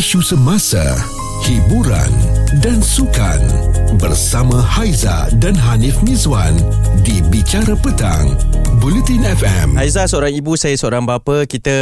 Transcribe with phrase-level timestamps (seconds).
[0.00, 0.80] isu semasa,
[1.44, 2.08] hiburan
[2.58, 3.38] dan sukan
[4.02, 6.58] bersama Haiza dan Hanif Mizwan
[7.06, 8.34] di Bicara Petang,
[8.82, 9.78] Bulletin FM.
[9.78, 11.72] Aiza seorang ibu Saya seorang bapa Kita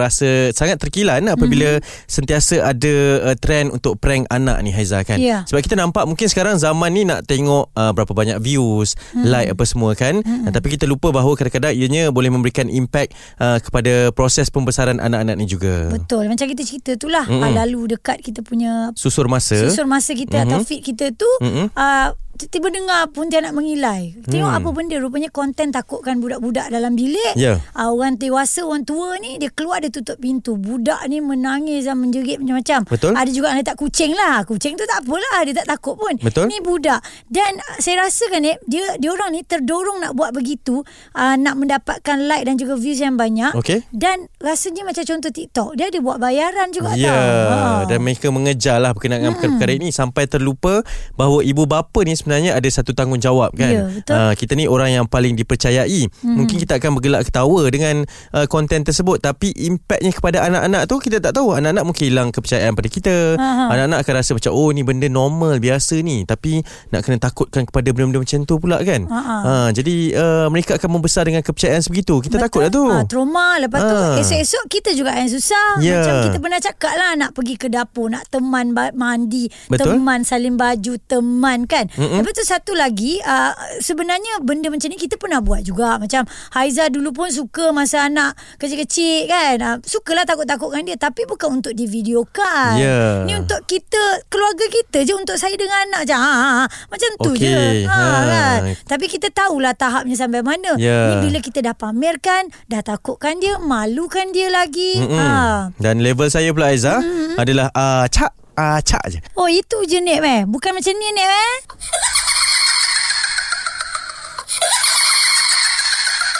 [0.00, 2.06] rasa Sangat terkilan Apabila mm-hmm.
[2.08, 2.94] Sentiasa ada
[3.26, 5.42] uh, Trend untuk prank anak ni Haiza kan Ya.
[5.50, 9.26] Sebab kita nampak Mungkin sekarang zaman ni Nak tengok uh, Berapa banyak views mm.
[9.26, 10.48] Like apa semua kan mm-hmm.
[10.48, 15.36] uh, Tapi kita lupa bahawa Kadang-kadang ianya Boleh memberikan impact uh, Kepada proses pembesaran Anak-anak
[15.36, 19.58] ni juga Betul Macam kita cerita tu lah mm Lalu dekat kita punya Susur masa
[19.58, 20.54] Susur masa kita mm-hmm.
[20.54, 21.68] atau fit kita tu Mm-mm.
[21.74, 22.08] uh,
[22.40, 24.58] Tiba dengar pun dia nak mengilai Tengok Hmm.
[24.58, 27.58] apa benda Rupanya konten takutkan budak-budak dalam bilik Ya.
[27.72, 31.98] uh, Orang dewasa Orang tua ni Dia keluar dia tutup pintu Budak ni menangis dan
[31.98, 33.12] menjerit macam-macam Betul.
[33.12, 36.46] Ada juga yang letak kucing lah Kucing tu tak apalah Dia tak takut pun Betul.
[36.46, 40.30] Ni budak Dan uh, saya rasa kan eh, Dia dia orang ni terdorong nak buat
[40.30, 43.82] begitu uh, Nak mendapatkan like dan juga views yang banyak Okey.
[43.90, 47.86] Dan rasanya macam contoh TikTok Dia ada buat bayaran juga Ya, tau Ha.
[47.86, 50.80] dan mereka mengejar lah berkenaan dengan perkara-perkara ini sampai terlupa
[51.14, 53.72] bahawa ibu bapa ni sebenarnya ada satu tanggungjawab kan.
[53.72, 54.12] Ya, betul.
[54.12, 56.12] Ah, kita ni orang yang paling dipercayai.
[56.20, 56.36] Hmm.
[56.36, 58.04] Mungkin kita akan bergelak ketawa dengan
[58.36, 61.56] uh, konten tersebut tapi impaknya kepada anak-anak tu kita tak tahu.
[61.56, 63.40] Anak-anak mungkin hilang kepercayaan pada kita.
[63.40, 63.72] Aha.
[63.72, 66.60] Anak-anak akan rasa macam oh ni benda normal biasa ni tapi
[66.92, 69.08] nak kena takutkan kepada benda-benda macam tu pula kan.
[69.08, 69.36] Ha, ha.
[69.40, 72.20] Ah, jadi uh, mereka akan membesar dengan kepercayaan sebegitu.
[72.20, 72.84] Kita takut lah tu.
[72.84, 74.20] Ha, trauma Lepas tu Ah.
[74.20, 75.96] esok-esok kita juga yang susah Ya.
[75.96, 79.96] Macam kita pernah cakap lah Nak pergi ke dapur Nak teman mandi Betul.
[79.96, 82.17] Teman salin baju Teman kan Mm-mm.
[82.18, 86.86] Lepas tu satu lagi uh, Sebenarnya benda macam ni Kita pernah buat juga Macam Haiza
[86.88, 92.74] dulu pun suka Masa anak kecil-kecil kan uh, Sukalah takut-takutkan dia Tapi bukan untuk divideokan
[92.74, 93.22] Ya.
[93.22, 96.64] Ni untuk kita Keluarga kita je Untuk saya dengan anak je ha, ha, ha.
[96.88, 97.42] Macam tu Okey.
[97.44, 98.20] je ha, Ha.
[98.24, 98.58] kan?
[98.86, 101.14] Tapi kita tahulah tahapnya sampai mana Ya.
[101.16, 105.16] Ni bila kita dah pamerkan Dah takutkan dia Malukan dia lagi Mm-mm.
[105.16, 105.70] ha.
[105.76, 107.34] Dan level saya pula Aiza mm-hmm.
[107.36, 109.18] adalah uh, cak uh, cak je.
[109.38, 111.56] Oh itu je Nek eh Bukan macam ni Nek eh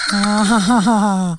[0.09, 1.37] Ah,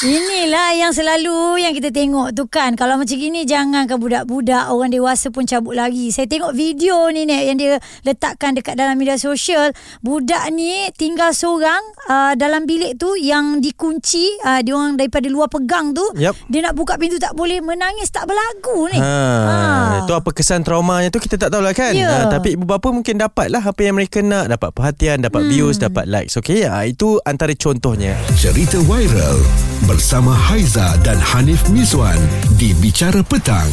[0.00, 2.72] Inilah yang selalu yang kita tengok tu kan.
[2.72, 6.08] Kalau macam gini jangan ke budak-budak, orang dewasa pun cabut lari.
[6.08, 7.76] Saya tengok video ni Nek yang dia
[8.08, 9.76] letakkan dekat dalam media sosial.
[10.00, 14.40] Budak ni tinggal seorang uh, dalam bilik tu yang dikunci.
[14.40, 16.16] Uh, dia orang daripada luar pegang tu.
[16.16, 16.32] Yup.
[16.48, 17.60] Dia nak buka pintu tak boleh.
[17.60, 18.96] Menangis tak berlagu ni.
[18.96, 21.92] Ha, Itu apa kesan traumanya tu kita tak tahulah kan.
[21.92, 22.24] Ya.
[22.24, 25.52] Ha, tapi ibu bapa mungkin dapatlah apa yang mereka nak, dapat perhatian, dapat hmm.
[25.52, 26.40] views, dapat likes.
[26.40, 28.16] Okey, ha, itu antara contohnya.
[28.40, 29.44] Cerita viral
[29.90, 32.14] bersama Haiza dan Hanif Mizwan
[32.54, 33.66] di Bicara Petang,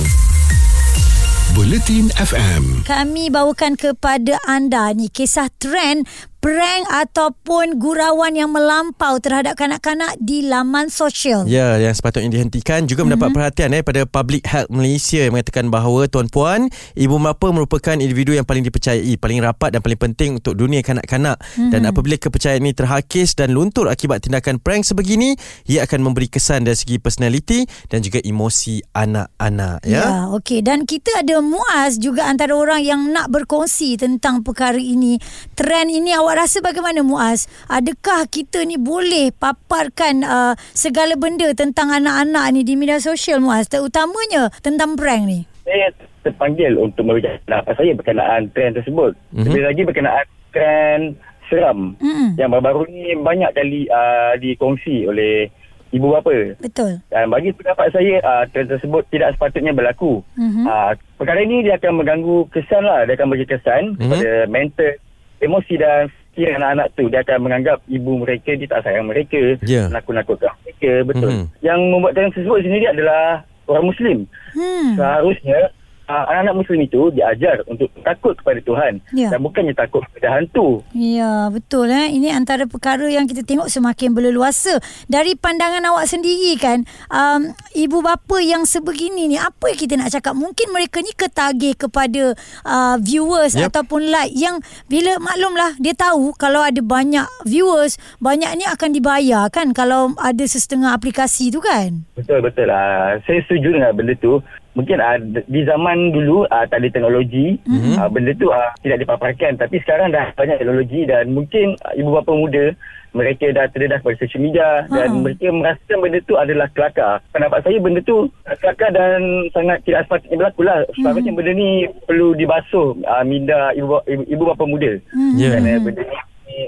[1.54, 2.90] Bulletin FM.
[2.90, 6.10] Kami bawakan kepada anda ni kisah trend
[6.48, 11.44] prank ataupun gurauan yang melampau terhadap kanak-kanak di laman sosial.
[11.44, 13.20] Ya, yang sepatutnya dihentikan juga mm-hmm.
[13.20, 18.32] mendapat perhatian eh pada Public Health Malaysia yang mengatakan bahawa tuan-puan, ibu bapa merupakan individu
[18.32, 21.36] yang paling dipercayai, paling rapat dan paling penting untuk dunia kanak-kanak.
[21.36, 21.68] Mm-hmm.
[21.76, 25.36] Dan apabila kepercayaan ini terhakis dan luntur akibat tindakan prank sebegini,
[25.68, 30.00] ia akan memberi kesan dari segi personality dan juga emosi anak-anak ya.
[30.00, 30.64] Ya, okey.
[30.64, 35.20] Dan kita ada Muaz juga antara orang yang nak berkongsi tentang perkara ini.
[35.52, 37.50] Trend ini awak rasa bagaimana Muaz?
[37.66, 43.66] Adakah kita ni boleh paparkan uh, segala benda tentang anak-anak ni di media sosial Muaz?
[43.66, 45.40] Terutamanya tentang prank ni.
[45.68, 45.92] saya
[46.24, 49.12] terpanggil untuk memberikan pendapat saya berkenaan trend tersebut.
[49.12, 49.36] Mhm.
[49.36, 49.46] Mm-hmm.
[49.50, 51.04] Lebih lagi berkenaan trend
[51.48, 52.36] seram Mm-mm.
[52.36, 55.48] yang baru-baru ni banyak kali uh, dikongsi oleh
[55.92, 56.56] ibu bapa.
[56.60, 57.00] Betul.
[57.08, 60.24] Dan bagi pendapat saya, uh, trend tersebut tidak sepatutnya berlaku.
[60.36, 60.64] Mhm.
[60.64, 63.04] Uh, perkara ini dia akan mengganggu kesan lah.
[63.04, 64.00] Dia akan bagi kesan Mhm.
[64.00, 64.92] kepada mental,
[65.40, 67.10] emosi dan fikir anak-anak tu.
[67.10, 69.58] Dia akan menganggap ibu mereka dia tak sayang mereka.
[69.66, 69.90] Ya.
[69.90, 70.94] Nakut-nakutkan mereka.
[71.10, 71.30] Betul.
[71.34, 71.46] Mhm.
[71.66, 74.18] Yang membuat trend tersebut sendiri adalah orang Muslim.
[74.54, 74.94] Hmm.
[74.94, 75.60] Seharusnya
[76.08, 79.30] uh, anak-anak Muslim itu diajar untuk takut kepada Tuhan Ya.
[79.30, 80.82] dan bukannya takut kepada hantu.
[80.92, 82.12] Ya, betul eh.
[82.12, 84.80] Ini antara perkara yang kita tengok semakin berleluasa.
[85.06, 90.12] Dari pandangan awak sendiri kan, um, ibu bapa yang sebegini ni, apa yang kita nak
[90.12, 90.34] cakap?
[90.34, 92.34] Mungkin mereka ni ketagih kepada
[92.64, 93.72] uh, viewers Yep.
[93.74, 99.72] ataupun like yang bila maklumlah dia tahu kalau ada banyak viewers, banyaknya akan dibayar kan
[99.72, 102.06] kalau ada sesetengah aplikasi tu kan?
[102.16, 102.70] Betul betul.
[102.70, 104.40] Uh, saya setuju dengan benda tu.
[104.78, 105.18] Mungkin uh,
[105.50, 107.98] di zaman dulu uh, tak ada teknologi, mm-hmm.
[107.98, 109.58] uh, benda tu uh, tidak dipaparkan.
[109.58, 112.78] Tapi sekarang dah banyak teknologi dan mungkin uh, ibu bapa muda
[113.18, 114.94] mereka dah terdedah pada social media Ha.
[114.94, 117.18] dan mereka merasakan benda tu adalah kelakar.
[117.34, 120.78] Pendapat saya benda tu kelakar dan sangat tidak sepatutnya berlaku lah.
[120.94, 121.70] Sepatutnya benda ni
[122.06, 125.02] perlu dibasuh uh, minda ibu, ibu, ibu bapa muda.
[125.10, 125.34] Hmm.
[125.34, 125.58] Ya.
[125.58, 126.18] Kerana benda ni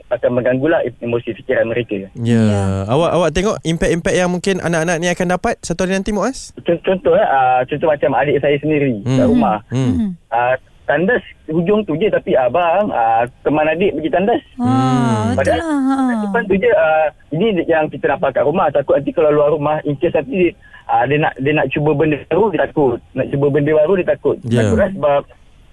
[0.09, 2.09] akan mengganggulah emosi fikiran mereka.
[2.15, 2.43] Ya.
[2.85, 6.51] Awak awak tengok impact-impact yang mungkin anak-anak ni akan dapat satu hari nanti Muaz?
[6.57, 9.15] Contoh, contoh, uh, contoh macam adik saya sendiri Hmm.
[9.15, 9.57] kat rumah.
[9.69, 10.13] Hmm.
[10.27, 10.55] Uh,
[10.85, 14.41] tandas hujung tu je tapi abang uh, teman adik pergi tandas.
[14.57, 15.77] Ah, betul Padahal lah.
[15.79, 15.95] Ha.
[16.25, 19.77] Depan tu je uh, ini yang kita nampak kat rumah takut nanti kalau luar rumah
[19.83, 20.49] in case nanti
[20.85, 24.07] uh, dia nak dia nak cuba benda baru dia takut nak cuba benda baru dia
[24.07, 24.65] takut Ya.
[24.65, 25.21] takut lah sebab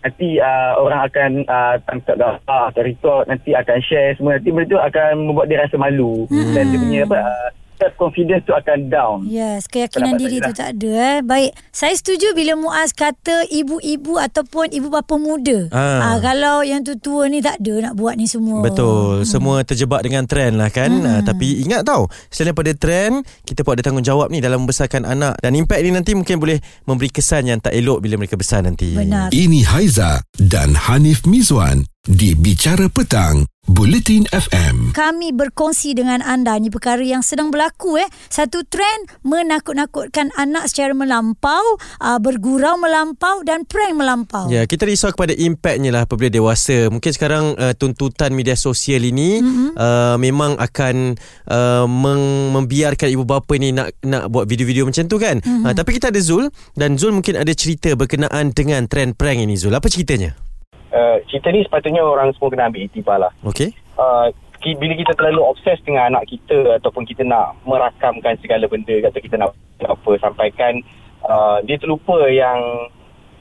[0.06, 4.70] nanti uh, orang akan uh, tangkap gambar atau record nanti akan share semua nanti benda
[4.70, 6.55] tu akan membuat dia rasa malu Hmm.
[6.55, 10.52] dan dia punya apa uh, self confidence tu akan down Yes, keyakinan Pendapat diri tu
[10.56, 11.19] tak ada eh.
[11.23, 15.69] Baik, saya setuju bila Muaz kata ibu-ibu ataupun ibu bapa muda.
[15.70, 16.14] Ah.
[16.14, 16.19] Ah.
[16.23, 18.62] kalau yang tua-tua ni tak ada nak buat ni semua.
[18.64, 19.26] Betul.
[19.28, 20.90] Semua terjebak dengan trend lah kan.
[20.90, 21.06] Hmm.
[21.06, 25.37] Uh, tapi ingat tau, selain daripada trend, kita pun ada tanggungjawab ni dalam membesarkan anak.
[25.43, 26.58] Dan impact ni nanti mungkin boleh
[26.88, 28.96] memberi kesan yang tak elok bila mereka besar nanti.
[28.96, 29.34] Benar.
[29.34, 34.94] Ini Haiza dan Hanif Mizwan di Bicara Petang, Bulletin FM.
[34.94, 38.06] Kami berkongsi dengan anda ni perkara yang sedang berlaku eh.
[38.31, 41.58] Satu trend menakut-nakutkan anak secara melampau,
[41.99, 44.47] uh, bergurau melampau dan prank melampau.
[44.47, 46.87] Ya, kita risau kepada impactnya lah apabila dewasa.
[46.94, 49.70] Mungkin sekarang uh, tuntutan media sosial ini mm-hmm.
[49.75, 51.19] uh, memang akan
[51.50, 55.43] uh, meng- membiarkan ibu bapa ni nak nak buat video-video macam tu kan.
[55.43, 55.67] Mm-hmm.
[55.67, 59.58] Uh, tapi kita ada Zul dan Zul mungkin ada cerita berkenaan dengan trend prank ini
[59.58, 59.75] Zul.
[59.75, 60.47] Apa ceritanya?
[60.96, 63.32] Uh, cerita ni sepatutnya orang semua kena ambil iktibar lah.
[63.44, 63.76] Okey.
[64.00, 64.32] Uh,
[64.64, 69.20] ki- bila kita terlalu obses dengan anak kita ataupun kita nak merakamkan segala benda kata
[69.20, 69.52] kita nak
[69.84, 70.81] apa sampaikan
[71.22, 72.88] uh, dia terlupa yang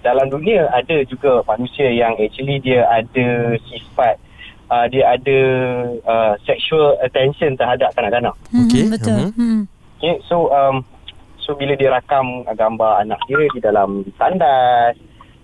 [0.03, 4.21] dalam dunia ada juga manusia yang actually dia ada sifat
[4.69, 5.39] uh, dia ada
[6.05, 8.35] uh, sexual attention terhadap kanak-kanak.
[8.53, 8.83] Mhm, Okey.
[8.91, 9.17] Betul.
[9.17, 9.33] Mhm.
[9.33, 9.61] Hmm.
[9.95, 10.83] Okay, so um,
[11.39, 14.93] so bila dia rakam gambar anak dia di dalam tandas,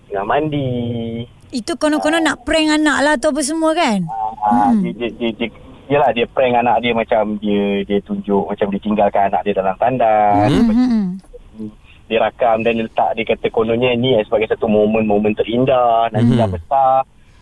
[0.06, 4.00] tengah mandi, Itu konon-konon nak prank anak lah atau apa semua kan?
[4.42, 4.80] Hmm.
[4.80, 5.48] Dia, dia, dia, dia,
[5.90, 9.76] Yelah dia prank anak dia macam dia dia tunjuk macam dia tinggalkan anak dia dalam
[9.76, 10.48] tandas.
[10.48, 10.72] Hmm.
[10.72, 11.68] Hmm.
[12.08, 16.08] Dia rakam dan dia letak dia kata kononnya ni sebagai satu momen-momen terindah.
[16.08, 16.40] Nanti Hmm.
[16.40, 16.92] dah besar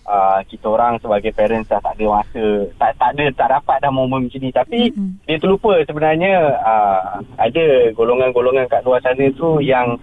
[0.03, 3.93] uh, kita orang sebagai parents dah tak ada masa tak tak ada tak dapat dah
[3.95, 5.15] momen macam ni tapi Hmm.
[5.31, 7.65] dia terlupa sebenarnya uh, ada
[7.95, 9.95] golongan-golongan kat luar sana tu yang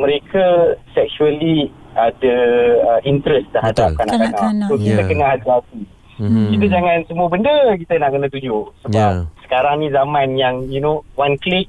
[0.00, 2.36] mereka sexually ada
[2.80, 3.98] uh, interest terhadap Betul.
[4.00, 4.32] kanak-kanak.
[4.32, 5.08] Kanak-kanak, So kita ya.
[5.08, 5.80] kena hati-hati.
[6.16, 6.44] Mhm.
[6.50, 9.16] Kita jangan semua benda kita nak kena tunjuk sebab yeah.
[9.42, 11.66] sekarang ni zaman yang you know one click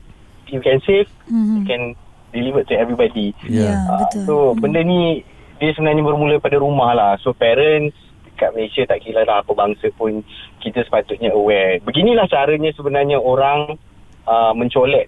[0.47, 1.53] you can save Mhm.
[1.55, 1.81] you can
[2.29, 3.31] deliver to everybody.
[3.45, 3.65] Ya.
[3.65, 4.23] Ya, Ah, betul.
[4.25, 5.23] so benda ni
[5.57, 7.11] dia sebenarnya bermula pada rumah lah.
[7.17, 7.95] So parents
[8.33, 10.21] kat Malaysia tak kira lah apa bangsa pun
[10.59, 11.79] kita sepatutnya aware.
[11.79, 13.77] Beginilah caranya sebenarnya orang
[14.25, 15.07] uh, mencolek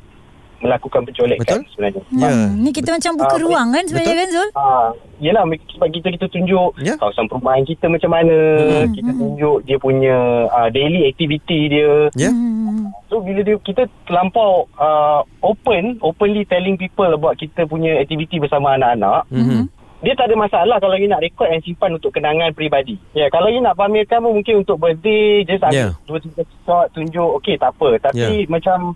[0.63, 1.72] melakukan pencolekan Betul.
[1.72, 2.02] sebenarnya.
[2.16, 2.30] Ya.
[2.30, 2.50] Hmm.
[2.60, 4.22] Ni kita macam buka Ah, ruang kan sebenarnya betul.
[4.22, 4.50] kan Zul?
[4.56, 6.94] Ah, yelah sebab kita kita tunjuk Ya.
[6.96, 8.94] kawasan perumahan kita macam mana, Hmm.
[8.94, 10.16] kita tunjuk dia punya
[10.48, 11.92] uh, daily activity dia.
[12.16, 12.31] Ya.
[12.31, 12.92] Hmm.
[13.07, 18.75] So bila dia kita terlampau uh, open, openly telling people about kita punya activity bersama
[18.75, 19.69] anak-anak, Mhm.
[20.01, 22.98] dia tak ada masalah kalau you nak record and simpan untuk kenangan peribadi.
[23.13, 25.92] Ya, yeah, kalau you nak pamerkan pun mungkin untuk birthday, just ambil Yeah.
[26.06, 27.90] dua tiga shot tunjuk, okey tak apa.
[28.01, 28.50] Tapi Yeah.
[28.50, 28.94] macam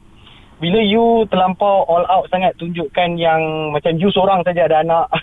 [0.59, 5.07] bila you terlampau all out sangat tunjukkan yang macam you seorang saja ada anak.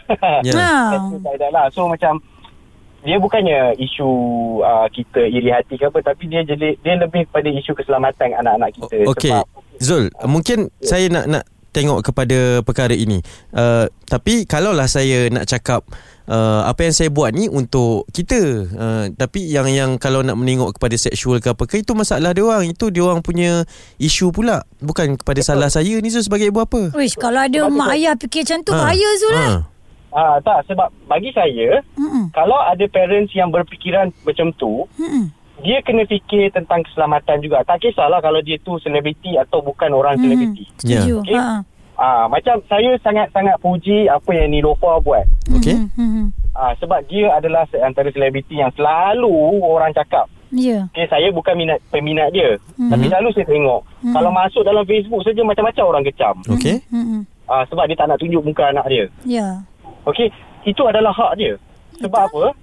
[0.46, 0.56] Ya.
[0.56, 0.96] Ha.
[1.22, 1.64] Tak ada lah.
[1.72, 2.20] So macam
[3.06, 4.08] dia bukannya isu
[4.64, 8.74] uh, kita iri hati ke apa tapi dia jadi dia lebih pada isu keselamatan anak-anak
[8.74, 9.30] kita Okey.
[9.30, 9.46] sebab
[9.78, 11.44] Zul, mungkin saya nak nak
[11.76, 13.20] tengok kepada perkara ini.
[13.52, 15.84] Uh, tapi kalaulah saya nak cakap
[16.25, 18.40] uh, apa yang saya buat ni untuk kita.
[18.73, 22.40] Uh, tapi yang yang kalau nak menengok kepada seksual ke apa ke itu masalah dia
[22.40, 22.73] orang.
[22.73, 23.68] Itu dia orang punya
[24.00, 24.64] isu pula.
[24.80, 26.97] Bukan kepada salah saya ni Zul sebagai ibu apa.
[26.97, 29.45] Wish, kalau ada mak ayah fikir macam tu, bahaya Zul ha.
[29.45, 29.56] lah.
[30.16, 32.33] ah tak sebab bagi saya Hmm.
[32.33, 35.28] kalau ada parents yang berfikiran macam tu Hmm.
[35.64, 37.64] Dia kena fikir tentang keselamatan juga.
[37.64, 40.64] Tak kisahlah kalau dia tu selebriti atau bukan orang selebriti.
[40.80, 41.25] Setuju.
[41.25, 41.40] Ya.
[41.40, 41.56] Ha.
[41.96, 45.25] Ah macam saya sangat-sangat puji apa yang Nilofa buat.
[45.56, 45.88] Okey.
[45.96, 46.10] Hmm.
[46.12, 46.28] Hmm.
[46.52, 49.32] Ah sebab dia adalah antara selebriti yang selalu
[49.64, 50.86] orang cakap Ya.
[50.94, 52.54] Okay, saya bukan minat peminat dia.
[52.78, 52.90] Hmm.
[52.92, 53.82] Tapi selalu saya tengok.
[54.06, 54.14] Hmm.
[54.14, 56.34] Kalau masuk dalam Facebook saja macam-macam orang kecam.
[56.46, 56.76] Okey.
[56.92, 57.26] Hmm.
[57.46, 59.04] Ah, sebab dia tak nak tunjuk muka anak dia.
[59.26, 59.48] Ya.
[60.06, 60.30] Okey,
[60.66, 61.58] itu adalah hak dia.
[61.98, 62.54] Sebab apa?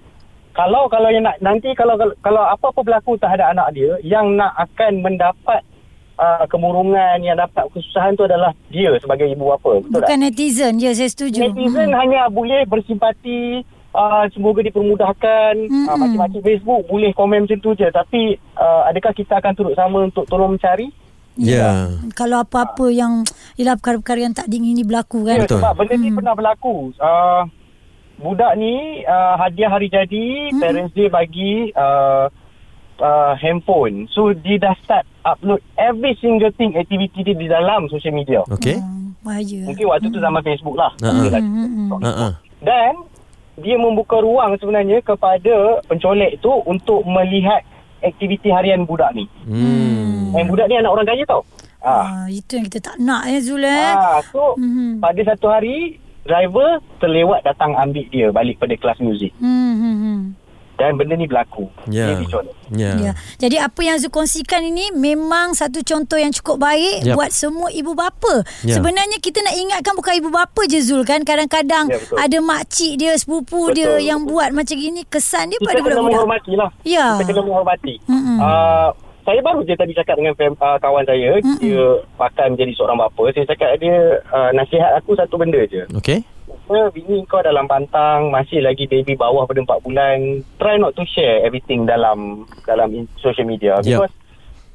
[0.54, 5.02] Kalau kalau yang nak nanti kalau kalau, apa-apa berlaku terhadap anak dia yang nak akan
[5.02, 5.66] mendapat
[6.14, 9.82] uh, kemurungan yang dapat kesusahan tu adalah dia sebagai ibu bapa.
[9.82, 10.22] Betul Bukan tak?
[10.22, 10.78] netizen.
[10.78, 11.42] Ya, saya setuju.
[11.42, 15.90] Netizen hanya boleh bersimpati uh, semoga dipermudahkan Mm-mm.
[15.90, 20.06] uh, macam-macam Facebook boleh komen macam tu je tapi uh, adakah kita akan turut sama
[20.06, 20.90] untuk tolong mencari
[21.34, 21.90] Ya.
[22.14, 23.26] Kalau apa-apa yang
[23.58, 25.58] Ialah perkara-perkara yang tak diingini berlaku kan Ya, Betul.
[25.58, 26.94] sebab benda ni pernah berlaku.
[26.94, 27.42] Uh,
[28.16, 30.60] budak ni uh, hadiah hari jadi, Hmm.
[30.60, 32.26] parents dia bagi uh,
[32.98, 34.06] uh, handphone.
[34.08, 38.44] So dia dah start upload every single thing activity dia di dalam social media.
[38.46, 38.76] Okey.
[38.76, 39.60] Hmm, bahaya.
[39.66, 40.92] Mungkin waktu tu zaman Facebook lah.
[41.00, 41.20] Ha, ha.
[41.20, 42.02] Dia lagi Hmm, hmm.
[42.02, 42.28] Ha.
[42.60, 42.92] Dan
[43.56, 47.62] dia membuka ruang sebenarnya kepada pencolek tu untuk melihat
[48.00, 49.24] aktiviti harian budak ni.
[49.46, 50.34] Hmm.
[50.34, 51.42] Dan budak ni anak orang kaya tau.
[51.84, 52.24] Ah.
[52.24, 53.92] Ah, itu yang kita tak nak ya Zul eh.
[53.92, 55.04] Ah, so Mhm.
[55.04, 59.32] pada satu hari driver terlewat datang ambil dia balik pada kelas muzik.
[59.36, 60.20] Hmm, hmm, hmm.
[60.74, 61.70] Dan benda ni berlaku.
[61.86, 62.18] Ya.
[62.18, 62.50] Dicolek.
[62.68, 62.98] Ya.
[62.98, 63.12] Ya.
[63.38, 67.14] Jadi apa yang Zul kongsikan ini memang satu contoh yang cukup baik Yap.
[67.14, 68.42] buat semua ibu bapa.
[68.66, 68.74] Ya.
[68.74, 71.22] Sebenarnya kita nak ingatkan bukan ibu bapa je Zul kan.
[71.22, 72.18] Kadang-kadang Ya, betul.
[72.18, 74.02] ada makcik dia, sepupu Betul, dia betul.
[74.02, 76.10] yang buat macam gini kesan dia Kita pada kena budak-budak.
[76.10, 76.70] menghormati lah.
[76.82, 77.06] Ya.
[77.14, 77.94] Kita kena menghormati.
[78.10, 78.38] Mm-mm.
[78.42, 78.88] Uh,
[79.24, 81.40] saya baru je tadi cakap dengan fam, uh, kawan saya.
[81.40, 81.58] Mm-mm.
[81.58, 83.32] Dia pakai menjadi seorang bapa.
[83.32, 85.88] Saya cakap dia uh, nasihat aku satu benda je.
[85.96, 86.20] Okey.
[86.44, 90.16] Apa, bini kau dalam pantang, masih lagi baby bawah pada 4 bulan.
[90.60, 93.80] Try not to share everything dalam dalam in- social media.
[93.80, 94.04] Yep.
[94.04, 94.14] Because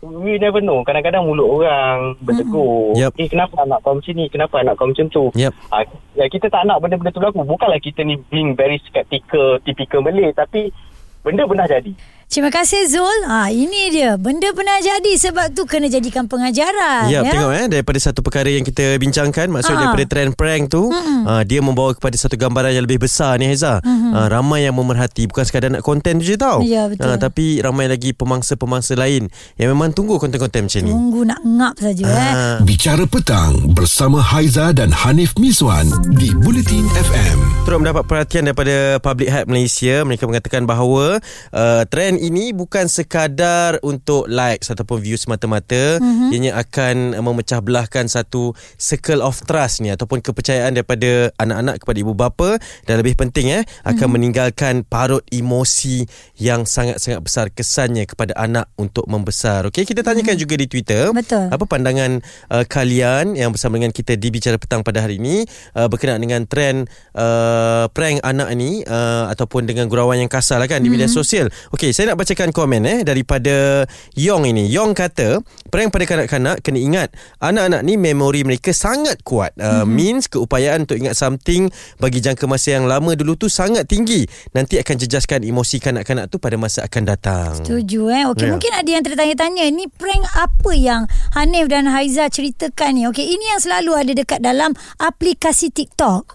[0.01, 0.82] we never know.
[0.82, 2.98] Kadang-kadang mulut orang bertegur.
[2.98, 3.12] Yep.
[3.22, 4.25] Eh, kenapa anak kau macam ni?
[4.29, 5.24] Kenapa anak kau macam tu?
[5.38, 5.53] Yep.
[5.70, 5.86] Ah,
[6.18, 7.46] ya, kita tak nak benda-benda tu berlaku.
[7.46, 10.34] Bukanlah kita ni being very skeptical, typical Malay.
[10.34, 10.74] Tapi
[11.22, 11.94] benda pernah jadi.
[12.29, 13.25] Terima kasih Zul.
[13.25, 14.13] Ha, ini dia.
[14.13, 17.09] Benda pernah jadi sebab tu kena jadikan pengajaran.
[17.09, 19.81] Ya, tengok eh daripada satu perkara yang kita bincangkan maksud Ah.
[19.81, 23.81] daripada trend prank tu uh, dia membawa kepada satu gambaran yang lebih besar ni Heza.
[23.81, 26.62] Uh, ramai yang memerhati bukan sekadar nak konten tu je tau.
[26.62, 27.09] Ya, betul.
[27.09, 29.25] Ah, tapi ramai lagi pemangsa-pemangsa lain
[29.57, 30.91] yang memang tunggu konten-konten macam ni.
[30.93, 32.13] Tunggu nak ngap saja eh.
[32.13, 32.57] Ah.
[32.62, 37.65] Bicara Petang bersama Haiza dan Hanif Miswan di Bulletin FM.
[37.65, 41.21] Turut mendapat perhatian daripada Public Health Malaysia Mereka mengatakan bahawa
[41.51, 46.29] uh, Trend ini bukan sekadar untuk likes Ataupun views semata-mata mm-hmm.
[46.35, 52.11] Ianya akan memecah belahkan satu Circle of trust ni Ataupun kepercayaan daripada anak-anak kepada ibu
[52.11, 54.11] bapa Dan lebih penting eh Akan mm-hmm.
[54.11, 56.03] meninggalkan parut emosi
[56.35, 60.43] Yang sangat-sangat besar kesannya kepada anak untuk membesar Okey, kita tanyakan mm-hmm.
[60.43, 61.47] juga di Twitter Betul.
[61.47, 62.19] Apa pandangan
[62.51, 65.47] uh, kalian yang bersama dengan kita di Bicara Petang pada hari ini
[65.79, 70.67] uh, Berkenaan dengan trend uh, prank anak ni uh, Ataupun dengan gurauan yang kasar lah
[70.67, 73.85] kan Di media sosial Okey, saya nak bacakan komen eh Daripada
[74.17, 75.39] Yong ini Yong kata
[75.69, 80.97] Prank pada kanak-kanak Kena ingat Anak-anak ni memori mereka sangat kuat uh, Means keupayaan untuk
[80.97, 81.69] ingat something
[82.01, 86.41] Bagi jangka masa yang lama dulu tu sangat tinggi Nanti akan jejaskan emosi kanak-kanak tu
[86.41, 88.23] pada masa akan datang Setuju eh.
[88.25, 88.55] Okey, Ya.
[88.55, 93.03] mungkin ada yang tertanya-tanya ni prank apa yang Hanif dan Haiza ceritakan ni.
[93.05, 96.33] Okey, ini yang selalu ada dekat dalam aplikasi TikTok.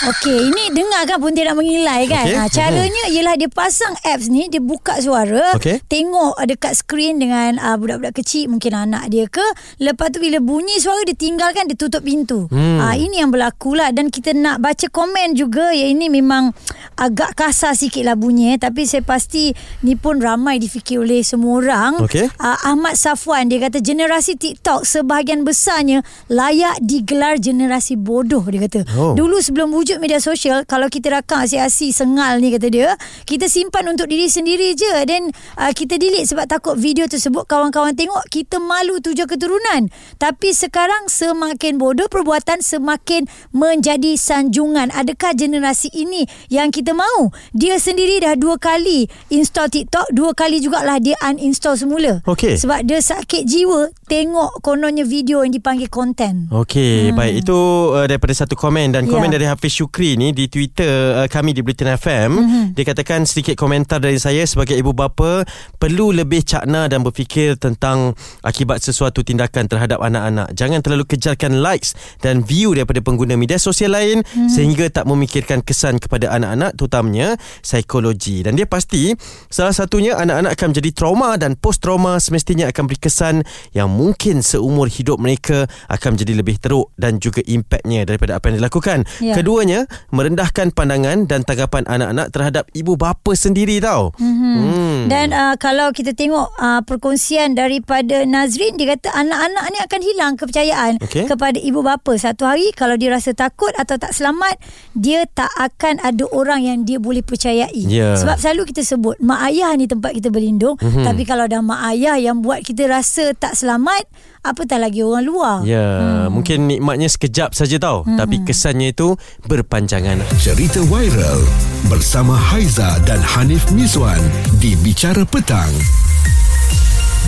[0.00, 2.24] Okey, ini dengar kan pun dia nak mengilai kan.
[2.24, 2.36] Okey.
[2.36, 5.84] Ha, caranya ialah dia pasang apps ni, dia buka suara, Okey.
[5.84, 9.44] tengok dekat skrin dengan uh, budak-budak kecil, mungkin anak dia ke.
[9.76, 12.48] Lepas tu bila bunyi suara dia tinggalkan, dia tutup pintu.
[12.48, 12.80] Hmm.
[12.80, 16.54] Ah, ini yang berlaku lah dan kita nak baca komen juga ya ini memang
[16.94, 18.58] agak kasar sikit lah bunyi eh.
[18.60, 19.50] tapi saya pasti
[19.82, 22.28] ni pun ramai difikir oleh semua orang Okey.
[22.36, 28.80] Ah, Ahmad Safwan dia kata generasi TikTok sebahagian besarnya layak digelar generasi bodoh dia kata
[28.92, 29.16] Oh.
[29.16, 32.94] dulu sebelum wujud media sosial kalau kita rakam asyik-asyik sengal ni kata dia
[33.26, 34.92] kita simpan untuk diri sendiri je.
[35.08, 39.90] Dan uh, kita delete sebab takut video tersebut kawan-kawan tengok kita malu tujuh keturunan.
[40.20, 44.94] Tapi sekarang semakin bodoh perbuatan semakin menjadi sanjungan.
[44.94, 50.62] Adakah generasi ini yang kita mahu dia sendiri dah dua kali install TikTok dua kali
[50.62, 52.22] jugalah dia uninstall semula.
[52.28, 52.60] Okey.
[52.60, 57.16] sebab dia sakit jiwa tengok kononnya video yang dipanggil konten Okey, hmm.
[57.16, 57.34] baik.
[57.46, 57.56] Itu
[57.94, 61.64] uh, daripada satu komen dan komen dari Hafiz Syukri ni di Twitter uh, kami di
[61.64, 62.30] Britain FM.
[62.36, 62.62] Mhm.
[62.76, 65.48] Dia katakan sedikit komentar dari saya sebagai ibu bapa
[65.80, 68.12] perlu lebih cakna dan berfikir tentang
[68.44, 70.52] akibat sesuatu tindakan terhadap anak-anak.
[70.52, 74.52] Jangan terlalu kejarkan likes dan view daripada pengguna media sosial lain Mhm.
[74.52, 78.44] sehingga tak memikirkan kesan kepada anak-anak terutamanya psikologi.
[78.44, 79.16] Dan dia pasti
[79.48, 84.44] salah satunya anak-anak akan menjadi trauma dan post trauma semestinya akan beri kesan yang mungkin
[84.44, 89.08] seumur hidup mereka akan menjadi lebih teruk dan juga impaknya daripada apa yang dilakukan.
[89.22, 89.38] Ya.
[89.38, 89.69] Keduanya
[90.10, 94.12] merendahkan pandangan dan tanggapan anak-anak terhadap ibu bapa sendiri tau.
[94.16, 94.56] Mm-hmm.
[94.60, 95.00] Hmm.
[95.08, 100.32] Dan uh, kalau kita tengok uh, perkongsian daripada Nazrin dia kata anak-anak ni akan hilang
[100.36, 101.24] kepercayaan Okey.
[101.26, 102.12] kepada ibu bapa.
[102.16, 104.58] Satu hari kalau dia rasa takut atau tak selamat,
[104.92, 107.74] dia tak akan ada orang yang dia boleh percayai.
[107.86, 108.16] Ya.
[108.16, 110.86] Sebab selalu kita sebut mak ayah ni tempat kita berlindung, Mhm.
[110.86, 111.04] mm-hmm.
[111.06, 114.04] tapi kalau dah mak ayah yang buat kita rasa tak selamat,
[114.40, 115.56] apatah lagi orang luar.
[115.64, 115.84] Ya,
[116.26, 116.28] hmm.
[116.32, 118.16] mungkin nikmatnya sekejap saja tau, hmm.
[118.16, 119.16] tapi kesannya itu
[119.46, 120.20] berpanjangan.
[120.40, 121.40] Cerita viral
[121.88, 124.20] bersama Haiza dan Hanif Miswan
[124.58, 125.70] di Bicara Petang.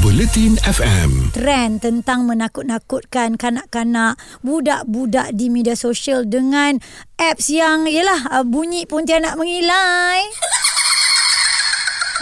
[0.02, 1.30] Buletin FM.
[1.30, 6.82] trend tentang menakut-nakutkan kanak-kanak budak-budak di media sosial dengan
[7.20, 10.26] apps yang yalah uh, bunyi pontianak mengilai.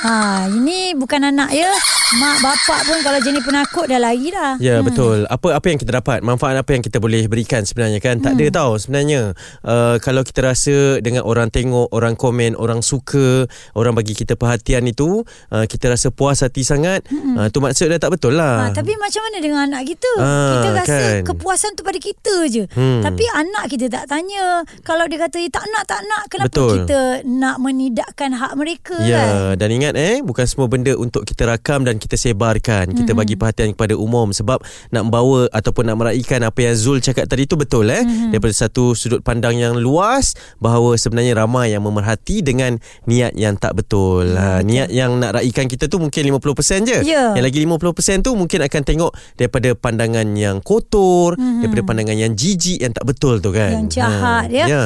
[0.01, 1.69] Ha, ini bukan anak ya.
[2.11, 4.57] Mak bapak pun kalau jenis penakut dah lari dah.
[4.59, 4.87] Ya hmm.
[4.89, 5.19] betul.
[5.29, 8.19] Apa apa yang kita dapat, manfaat apa yang kita boleh berikan sebenarnya kan?
[8.19, 8.41] Tak Hmm.
[8.41, 9.37] ada tau sebenarnya.
[9.61, 13.45] Uh, kalau kita rasa dengan orang tengok, orang komen, orang suka,
[13.77, 15.21] orang bagi kita perhatian itu,
[15.53, 17.37] uh, kita rasa puas hati sangat, hmm.
[17.37, 18.67] uh, tu maksud dah tak betul lah.
[18.67, 20.11] Ha, tapi macam mana dengan anak kita?
[20.17, 21.23] Ah, kita rasa kan.
[21.29, 22.65] kepuasan tu pada kita je.
[22.73, 23.05] Hmm.
[23.05, 24.65] Tapi anak kita tak tanya.
[24.81, 26.23] Kalau dia kata "Eh, tak nak, tak nak.
[26.27, 26.71] Kenapa Betul.
[26.83, 29.07] kita nak menidakkan hak mereka kan?
[29.07, 32.93] Ya, dan ingat eh, bukan semua benda untuk kita rakam dan kita sebarkan.
[32.93, 37.27] Kita bagi perhatian kepada umum sebab nak membawa ataupun nak meraihkan apa yang Zul cakap
[37.31, 38.03] tadi tu betul eh.
[38.31, 43.79] Daripada satu sudut pandang yang luas bahawa sebenarnya ramai yang memerhati dengan niat yang tak
[43.79, 44.35] betul.
[44.35, 46.99] Ha, niat yang nak raikan kita tu mungkin 50% je.
[47.07, 47.35] Ya.
[47.35, 52.81] Yang lagi 50% tu mungkin akan tengok daripada pandangan yang kotor, daripada pandangan yang jijik
[52.83, 53.87] yang tak betul tu kan.
[53.87, 54.67] Yang jahat, ya.
[54.67, 54.85] Ya.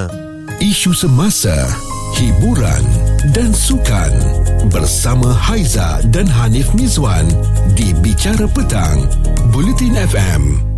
[0.61, 1.55] Isu semasa,
[2.15, 2.85] hiburan
[3.35, 4.15] dan sukan
[4.71, 7.27] bersama Haiza dan Hanif Mizwan
[7.75, 9.11] di Bicara Petang,
[9.51, 10.74] Buletin FM.